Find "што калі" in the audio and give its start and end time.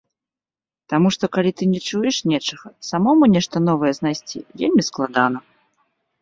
1.15-1.51